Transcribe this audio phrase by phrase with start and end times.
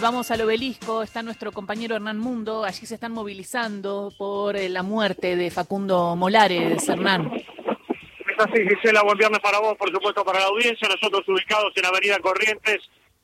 [0.00, 4.82] vamos al obelisco, está nuestro compañero Hernán Mundo, allí se están movilizando por eh, la
[4.82, 7.30] muerte de Facundo Molares, Hernán.
[7.34, 11.84] Es así, Gisela, buen viernes para vos, por supuesto para la audiencia, nosotros ubicados en
[11.84, 12.78] Avenida Corrientes,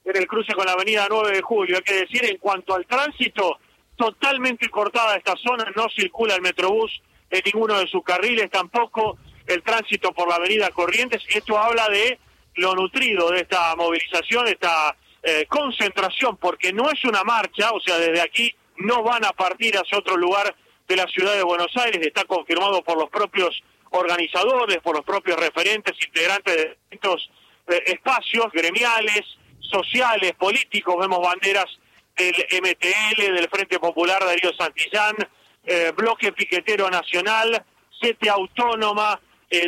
[0.05, 2.85] en el cruce con la Avenida 9 de Julio, hay que decir, en cuanto al
[2.87, 3.59] tránsito,
[3.97, 7.01] totalmente cortada esta zona, no circula el Metrobús
[7.31, 9.17] en ninguno de sus carriles, tampoco
[9.47, 12.19] el tránsito por la Avenida Corrientes, esto habla de
[12.57, 14.95] lo nutrido de esta movilización, esta
[15.29, 19.77] eh, concentración, porque no es una marcha, o sea, desde aquí no van a partir
[19.77, 20.55] hacia otro lugar
[20.87, 23.61] de la ciudad de Buenos Aires, está confirmado por los propios
[23.91, 27.29] organizadores, por los propios referentes, integrantes de distintos
[27.67, 29.23] eh, espacios gremiales,
[29.59, 31.67] sociales, políticos, vemos banderas
[32.17, 35.17] del MTL, del Frente Popular Darío Santillán,
[35.65, 37.65] eh, Bloque Piquetero Nacional,
[38.01, 39.21] Sete Autónoma,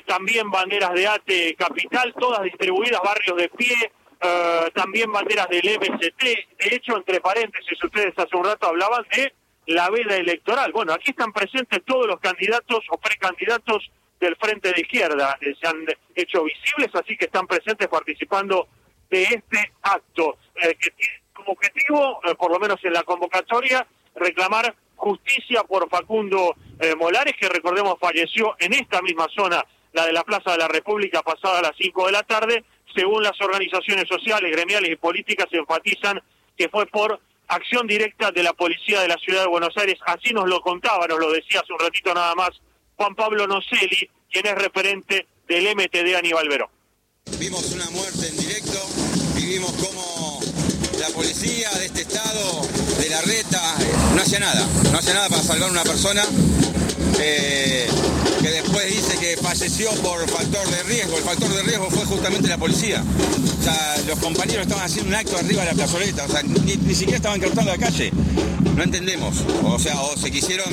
[0.07, 6.23] también banderas de ATE Capital, todas distribuidas, barrios de pie, eh, también banderas del MST.
[6.23, 9.33] De hecho, entre paréntesis, ustedes hace un rato hablaban de
[9.67, 10.73] la veda electoral.
[10.73, 15.39] Bueno, aquí están presentes todos los candidatos o precandidatos del Frente de Izquierda.
[15.41, 18.67] Eh, se han hecho visibles, así que están presentes participando
[19.09, 24.75] de este acto, eh, que tiene como objetivo, por lo menos en la convocatoria, reclamar
[24.97, 26.57] justicia por Facundo
[26.99, 31.23] Molares, que recordemos falleció en esta misma zona, la de la Plaza de la República,
[31.23, 35.59] pasada a las 5 de la tarde, según las organizaciones sociales, gremiales y políticas, se
[35.59, 36.21] enfatizan
[36.57, 39.99] que fue por acción directa de la policía de la ciudad de Buenos Aires.
[40.07, 42.51] Así nos lo contaba, nos lo decía hace un ratito nada más
[42.97, 46.69] Juan Pablo Nocelli, quien es referente del MTD Aníbal Verón.
[47.39, 48.79] Vimos una muerte en directo,
[49.37, 50.41] vivimos como
[50.99, 52.67] la policía de este estado,
[52.99, 53.75] de la reta,
[54.15, 56.25] no hacía nada, no hacía nada para salvar a una persona.
[57.21, 57.89] Eh,
[58.43, 61.17] que después dice que falleció por factor de riesgo.
[61.17, 63.03] El factor de riesgo fue justamente la policía.
[63.59, 66.95] O sea, los compañeros estaban haciendo un acto arriba de la plazoleta, o sea, ni,
[66.95, 68.13] siquiera estaban cortando la calle.
[68.77, 69.37] No entendemos.
[69.65, 70.69] O sea, o se quisieron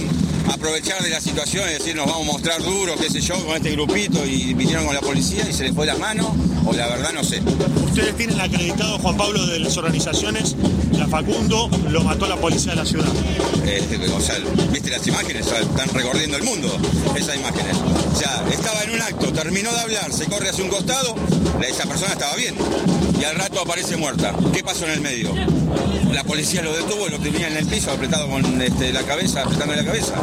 [0.52, 3.56] aprovechar de la situación y decir nos vamos a mostrar duros, qué sé yo, con
[3.56, 6.36] este grupito y vinieron con la policía y se les fue la mano,
[6.66, 7.42] o la verdad no sé.
[7.86, 10.56] Ustedes tienen acreditado, Juan Pablo, de las organizaciones,
[10.92, 13.08] la Facundo lo mató la policía de la ciudad.
[13.66, 14.36] Este, o sea,
[14.72, 16.78] viste las imágenes, están recorriendo el mundo
[17.16, 17.78] esas imágenes.
[17.78, 21.14] O sea, estaba en un acto, terminó de hablar, se corre hacia un costado,
[21.68, 22.56] esa persona estaba bien.
[23.20, 24.34] Y al rato aparece muerta.
[24.52, 25.30] ¿Qué pasó en el medio?
[26.12, 29.76] La policía lo detuvo, lo tenía en el piso, apretado con este, la cabeza, apretando
[29.76, 30.16] la cabeza.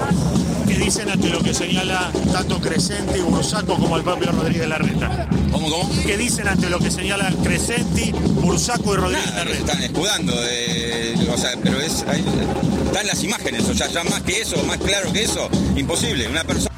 [0.67, 5.29] ¿Qué dicen ante lo que señala tanto Crescenti, Bursaco como el propio Rodríguez Larreta?
[5.53, 6.03] ¿Cómo, cómo?
[6.05, 9.73] ¿Qué dicen ante lo que señala Crescenti, Bursaco y Rodríguez Larreta?
[9.73, 12.05] Están escudando, o sea, pero es,
[12.87, 16.27] están las imágenes, o sea, ya más que eso, más claro que eso, imposible.
[16.27, 16.72] Una persona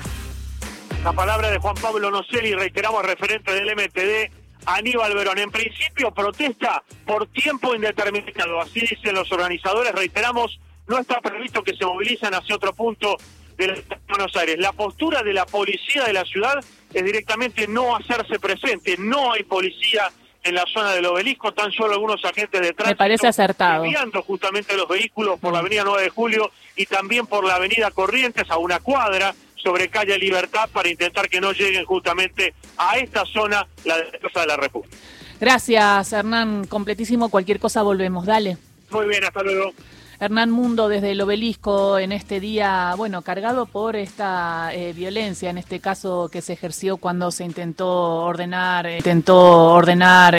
[1.05, 4.33] la palabra de Juan Pablo Nocelli, reiteramos, referente del MTD,
[4.65, 5.37] Aníbal Verón.
[5.37, 8.59] En principio, protesta por tiempo indeterminado.
[8.63, 9.93] Así dicen los organizadores.
[9.93, 13.19] Reiteramos, no está previsto que se movilicen hacia otro punto
[13.59, 14.57] de Buenos Aires.
[14.59, 18.97] La postura de la policía de la ciudad es directamente no hacerse presente.
[18.99, 20.11] No hay policía
[20.43, 22.89] en la zona del obelisco, tan solo algunos agentes de tránsito.
[22.89, 23.85] Me parece acertado.
[24.27, 28.51] Justamente los vehículos por la avenida 9 de Julio y también por la avenida Corrientes
[28.51, 33.67] a una cuadra sobre calle Libertad para intentar que no lleguen justamente a esta zona
[33.85, 34.97] la defensa de la República.
[35.41, 36.67] Gracias, Hernán.
[36.67, 37.29] Completísimo.
[37.29, 38.27] Cualquier cosa volvemos.
[38.27, 38.57] Dale.
[38.91, 39.73] Muy bien, hasta luego.
[40.21, 45.59] Hernán Mundo desde el obelisco en este día, bueno, cargado por esta eh, violencia, en
[45.59, 50.33] este caso que se ejerció cuando se intentó ordenar, intentó ordenar